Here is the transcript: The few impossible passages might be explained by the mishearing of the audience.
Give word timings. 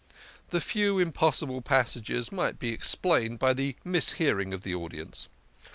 The 0.49 0.59
few 0.61 0.97
impossible 0.97 1.61
passages 1.61 2.31
might 2.31 2.57
be 2.57 2.69
explained 2.69 3.37
by 3.37 3.53
the 3.53 3.75
mishearing 3.85 4.51
of 4.51 4.61
the 4.61 4.73
audience. 4.73 5.27